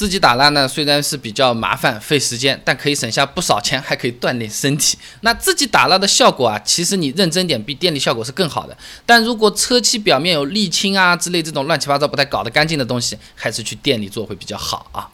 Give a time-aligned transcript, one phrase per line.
[0.00, 4.96] 自己打蜡呢，虽然是比较麻烦费时间，但可以省下不少钱，还可以锻炼身体。
[5.20, 8.74] 那自己打蜡的效果啊，其实你认真点，比店里效果是更好的。
[9.04, 15.06] 但如果车漆表面有沥青啊之类这种乱七八糟不太搞得干净的东西，还是去店里做会比较好啊。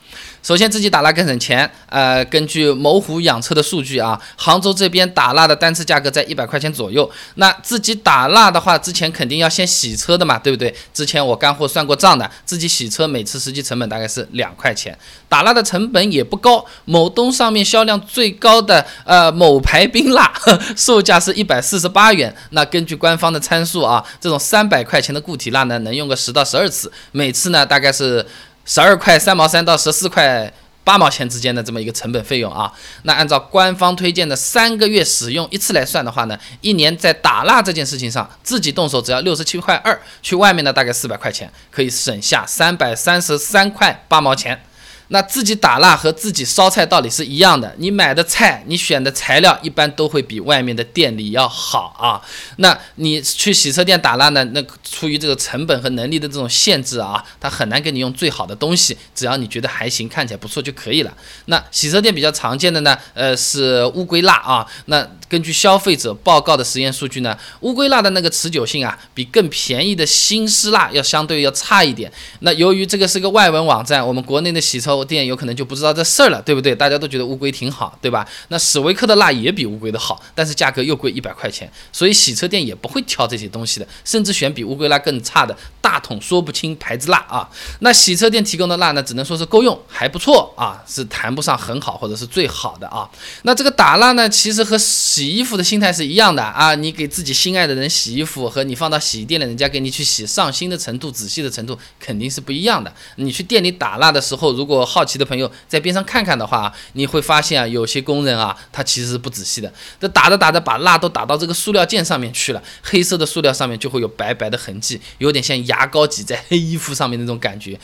[0.46, 7.10] 首先自己打蜡更省钱，呃，根据某虎养车的数据啊，杭州这边打蜡的单次价格在一百块钱左右。
[7.34, 10.72] 那自己打蜡的话，之前肯定要先洗车的嘛，对不对？
[10.94, 14.96] 之前我干货算过账的，自己洗车每次实际成本大概是两块钱，
[15.28, 16.64] 打蜡的成本也不高。
[16.84, 20.32] 某东上面销量最高的呃某牌冰蜡，
[20.78, 22.32] 售价是一百四十八元。
[22.50, 28.24] 那根据官方的参数啊，这种三百块钱的固体蜡呢，能用个十到十二次，每次呢大概是。
[28.66, 30.52] 十二块三毛三到十四块
[30.84, 44.60] 八毛钱之间的这么一个成本费用啊，那按照官方推荐的三个月使用一次来算的话呢，一年在打蜡这件事情上自己动手只要六十七块二，去外面呢大概四百块钱，可以省下三百三十三块八毛钱。
[45.08, 52.20] 那自己打蜡和自己烧菜道理是一样的，你买的菜，你选的材料一般都会比外面的店里要好啊。
[52.56, 54.42] 那你去洗车店打蜡呢？
[54.52, 61.16] 那出于这个成本和能力的这种限制啊，他很难给你用最好的东西，只要你觉得还行，看起来不错就可以了。
[61.44, 64.66] 那洗车店比较常见的呢，呃，是乌龟蜡啊。
[64.86, 72.10] 那根据消费者报告的实验数据呢，乌龟蜡的那个持久性啊，比更便宜的新丝蜡要相对要差一点。
[72.40, 76.74] 那由于这个是个外文网站，我们国内的洗车店有可能就不知道这事儿了，对不对？
[76.74, 78.26] 大家都觉得乌龟挺好，对吧？
[78.48, 87.48] 那史维克的蜡也比乌龟的好，但是价格又贵一百块钱，所以洗车店也不会挑这些东西的，甚至选比乌龟蜡更差的大桶说不清牌子蜡啊。
[87.80, 93.08] 那洗车店提供的蜡呢，只能说是够用，还不错啊，是谈不上很好或者是最好的啊。
[93.42, 102.92] 那这个打蜡呢，其实和洗衣服的心态是一样的啊，你给自己心爱的人洗衣服和你放到洗衣店里，人家给你去洗，上心的程度、仔细的程度肯定是不一样的。
[103.16, 109.70] 你去店里打蜡的时候，如果好奇的朋友在边上看看的话，你会发现啊，有些工人啊，他其实是不仔细的。
[110.00, 117.78] 这打着打着，把蜡都打到这个塑料件上面去了，黑色的塑料上面就会有白白的痕迹，有点像牙膏挤在黑衣服上面那种感觉。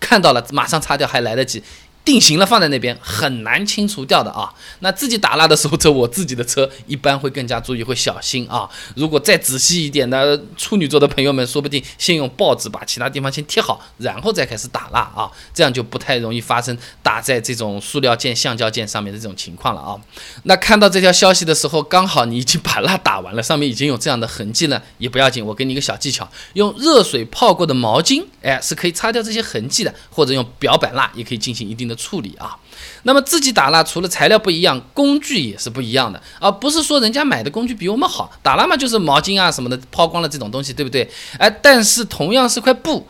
[0.00, 1.62] 看到了，马上擦掉还来得及。
[2.04, 4.52] 定型了放在那边很难清除掉的啊。
[4.80, 8.68] 那自己打蜡的时候，这我自己的车一般会更加注意，会小心啊。
[8.96, 19.96] 如果再仔细一点的处女座的朋友们，说不定先用报纸把其他地方先贴好，然后再开始打蜡啊，这样就不太容易发生打在这种塑料件、橡胶件上面的这种情况了啊。
[20.42, 31.91] 那看到这条消息的时候，刚好你已经把蜡打完了，上面已经有这样的痕迹了，也不要紧，我给你一个小技巧，用热水泡过的毛巾，哎，是可以擦掉这些痕迹的，或者用表板蜡也可以进行一定的。
[31.94, 32.56] 处理啊，
[33.04, 41.10] 那么自己打蜡除了材料不一样，工具也是不一样的而不是说人家买的工具比我们好，打蜡嘛就是毛巾啊什么的抛光了这种东西，对不对？
[41.38, 43.06] 哎，但是同样是块布，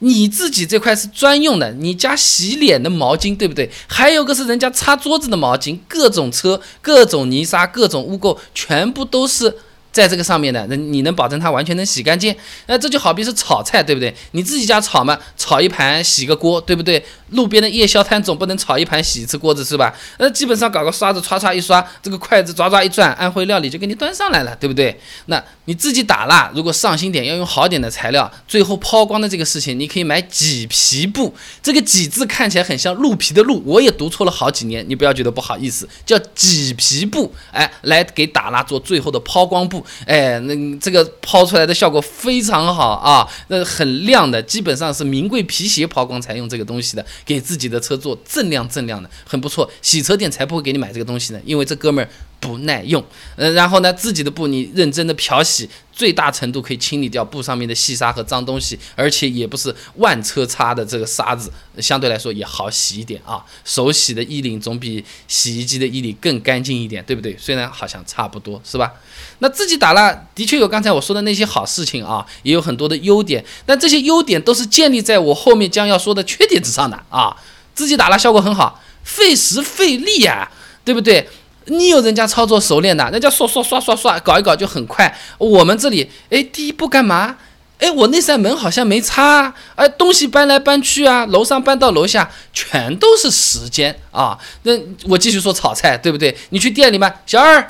[0.00, 3.70] 你自己这块是专用的，你家洗脸的毛巾，对不对？
[3.86, 9.58] 还有个是人家擦桌子的毛巾，各种车、各种泥沙、各种污垢，全部都是。
[9.90, 12.32] 在这个上面的，那你能保证它完全能洗干净？
[12.66, 14.14] 那这就好比是炒菜，对不对？
[14.32, 17.04] 你自己家炒嘛，炒一盘洗个锅，对不对？
[17.30, 19.94] 路边的夜宵摊总不能炒一盘洗一次锅子是吧？
[20.18, 24.98] 那基本上搞个刷子刷刷一刷，这个筷子抓抓一转，安徽料理就给你端上来了，对不对？
[25.26, 31.34] 那你自己打蜡，如果上心点，要用好点的材料，最后抛光的这个事情，你可以买麂皮布。
[31.62, 39.84] 这个麂字看起来很像鹿皮的鹿，我也读错了好几年，你不要觉得不好意思，叫麂皮布，哎，来给打蜡做最后的抛光布。
[40.06, 49.70] 哎，那这个抛出来的效果非常好啊，那很亮的，基本上是名贵皮鞋抛光才用这个东西的，给自己的车做锃亮锃亮的，很不错。
[49.82, 52.08] 洗车店才不会给你买这个东西呢，因为这哥们儿。
[52.40, 53.04] 不耐用，
[53.36, 63.44] 呃，然后呢，自己的布你认真的漂洗，最大程度可以清理掉布上面的细沙和脏东西，而且也不是万车擦的这个沙子，相对来说也好洗一点啊。
[63.64, 67.36] 手洗的衣领总比洗衣机的衣领更干净一点，对不对？
[67.36, 68.92] 虽然好像差不多，是吧？
[69.40, 77.36] 那自己打蜡的确有刚才我说的那些好事情啊，也有很多的优点，但这些优点都是建立在我后面将要说的缺点之上的啊。
[77.74, 80.48] 自己打蜡效果很好，费时费力呀，
[80.84, 81.28] 对不对？
[81.68, 85.16] 你有人家操作熟练的，人家刷刷刷刷刷搞一搞就很快。
[85.38, 87.36] 我们这里，哎，第一步干嘛？
[87.78, 94.36] 哎，我那扇门好像没擦，哎，东西搬来搬去啊，楼上搬到楼下，全都是时间啊。
[94.64, 94.72] 那
[95.08, 96.36] 我继续说炒菜，对不对？
[96.50, 97.64] 你去店里面，小二，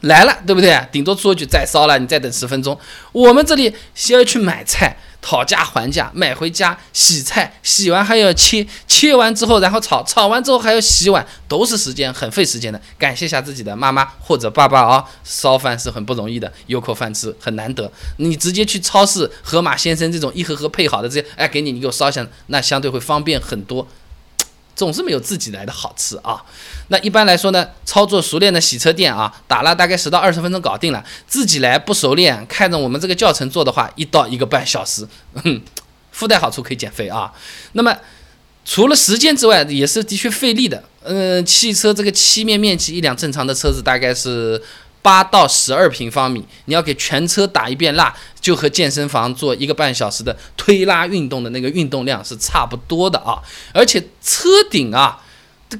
[0.00, 0.78] 来了，对不对？
[0.92, 2.78] 顶多说句再烧了，你再等十分钟。
[3.12, 4.96] 我们这里先要去买菜。
[5.20, 12.80] 讨价还价，买回家洗菜，洗完还要切，切完之后然后炒，炒完之后还要洗碗，都是时间，很费时间的。
[12.96, 17.90] 感谢下自己的妈妈或者爸爸啊，烧饭是很不容易的，有口饭吃很难得。
[18.18, 23.88] 你直接去超市，盒马先生这种一盒盒配好的这些，哎，给你，你给我烧一下，那相对会方便很多。
[24.78, 26.40] 总是没有自己来的好吃啊。
[26.86, 31.04] 那一般来说呢，操作熟练的洗车店啊，打蜡大概十到二十分钟搞定了。
[31.26, 35.06] 自己来不熟练，看着我们这个教程做的话，一到一个半小时。
[36.12, 37.32] 附带好处可以减肥啊。
[37.72, 37.96] 那么
[38.64, 40.84] 除了时间之外，也是的确费力的。
[41.02, 44.62] 嗯，汽车这个漆面面积，一辆正常的车子大概是。
[45.08, 53.40] 八到十二平方米，你要给全车打一遍蜡，就和健身房做一个半小时的推拉运动的那个运动量是差不多的啊！
[53.72, 55.24] 而且车顶啊。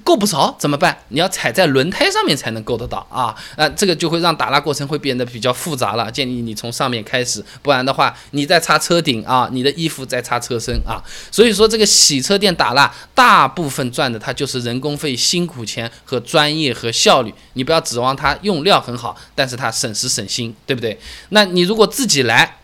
[0.04, 0.96] 够不着怎么办？
[1.08, 3.34] 你要踩在轮胎上面才能够得到啊！
[3.56, 6.10] 啊，这个就会让打蜡过程会变得比较复杂了。
[6.10, 11.02] 建议你从上面开始，不然的话，你在擦车顶啊，你的衣服在擦车身啊。
[11.30, 17.32] 所以说，这个洗车店打蜡，大部分赚的它就是人工费、辛苦钱和专业和效率。
[17.54, 21.00] 你不要指望它用料很好，但是它省时省心，对不对？
[21.30, 22.58] 那你如果自己来，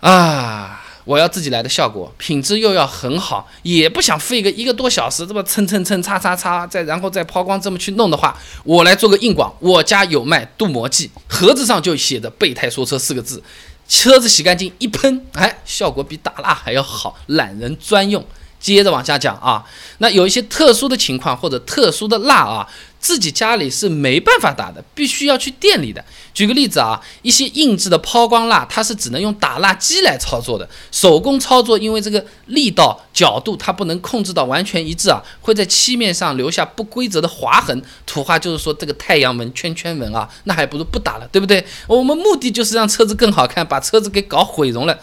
[0.00, 0.86] 啊。
[1.08, 13.42] 我要自己来的效果，品质又要很好，也不想费个一个多小时这么蹭蹭蹭擦擦擦，再然后再抛光这么去弄的话，我来做个硬广，我家有卖镀膜剂，盒子上就写着“备胎说车”四个字，
[13.88, 18.22] 车子洗干净一喷，哎，效果比打蜡还要好，懒人专用。
[18.60, 19.64] 接着往下讲啊，
[19.98, 22.68] 那有一些特殊的情况或者特殊的蜡啊，
[22.98, 26.04] 自己家里是没办法打的，必须要去店里的。
[26.34, 37.80] 举个例子啊，一些硬质的抛光蜡，它是只能用打蜡机来操作的，手工操作，因为这个力道、角度它不能控制到完全一致啊，会在漆面上留下不规则的划痕。
[38.06, 41.64] 土话就是说这个太阳纹、圈圈纹啊，那还不如不打了，对不对？
[41.86, 44.98] 我们目的就是让车子更好看，把车子给搞毁容了，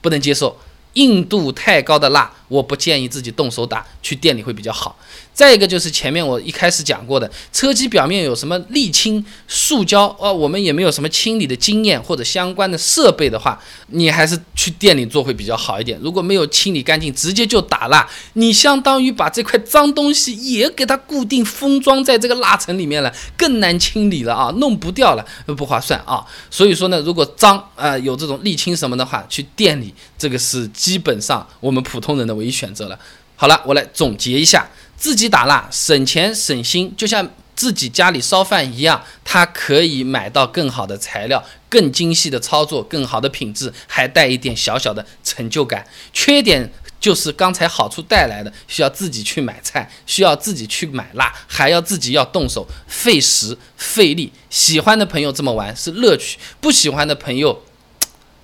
[0.00, 0.56] 不能接受。
[0.94, 4.96] 硬度太高的蜡，我不建议自己动手打，去店里会比较好。
[5.40, 15.98] 再一个就是前面我一开始讲过的，车机表面有什么沥青、塑胶，哦，我们也没有什么清理的经验或者相关的设备的话，你还是去店里做会比较好一点。
[16.02, 25.24] 如果没有清理干净，直接就打蜡，你相当于把这块脏东西也给它固定封装在这个蜡层里面了，更难清理了啊，弄不掉了，
[25.56, 26.22] 不划算啊。
[26.50, 32.98] 所以说呢，如果脏啊有这种沥青什么的话，去店里这个是基本上我们普通人的唯一选择了。
[33.36, 34.68] 好了，我来总结一下。
[35.00, 37.26] 自己打蜡省钱省心，就像
[37.56, 45.86] 自己家里烧饭一样，它可以买到更好的材料、更精细的操作、更好的品质，还带一点小小的成就感。
[46.12, 46.70] 缺点
[47.00, 54.30] 就是刚才好处带来的，需要自己去买菜，需要自己去买蜡，还要自己要动手，费时费力。
[54.50, 57.62] 喜欢的朋友这么玩是乐趣，不喜欢的朋友。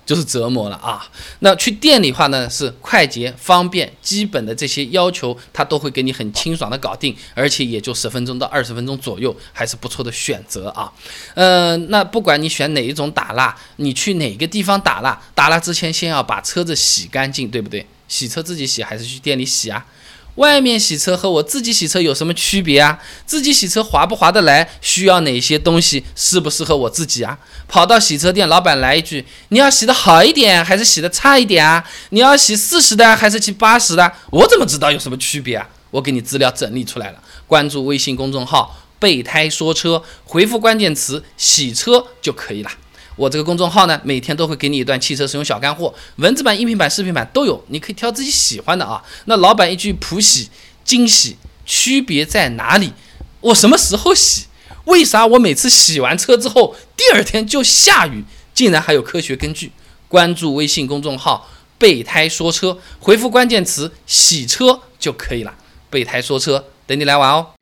[0.07, 1.05] 就是折磨了啊！
[1.39, 10.89] 那去店里话呢，是快捷方便，基本的这些要求，他都会给你很清爽的搞定，而且也就十分钟到二十分钟左右，还是不错的选择啊。
[11.35, 17.85] 嗯，那不管你选哪一种打蜡，你去哪个地方打蜡，打蜡之前先要把车子洗干净，对不对？
[18.07, 19.85] 洗车自己洗还是去店里洗啊？
[20.37, 22.97] 外面洗车和我自己洗车有什么区别啊？
[23.25, 24.67] 自己洗车划不划得来？
[24.81, 26.03] 需要哪些东西？
[26.15, 27.37] 适不适合我自己啊？
[27.67, 31.83] 跑到洗车店，老板来一句：“你要洗的好一点，还是洗的差一点啊？
[32.09, 34.13] 你要洗四十的，还是洗八十的？
[34.31, 35.67] 我怎么知道有什么区别啊？
[35.91, 42.71] 我给你资料整理出来了，关注微信公众号‘备胎说车’，回复关键词‘洗车’就可以了。”
[43.17, 49.03] 我这个公众号呢，每天都会给你一段汽车使用小干货，文字版、音频版、视频版都有，你可以挑自己喜欢的啊。
[49.25, 50.49] 那老板一句普洗、
[50.85, 51.35] 精洗，
[51.65, 52.93] 区别在哪里？
[53.41, 54.45] 我什么时候洗？
[54.85, 58.23] 为啥我每次洗完车之后，第二天就下雨？
[58.53, 59.71] 竟然还有科学根据？
[60.07, 65.53] 关注微信公众号“备胎说车”，回复关键词“洗车”就可以了。
[65.89, 67.56] 备胎说车，等你来玩哦。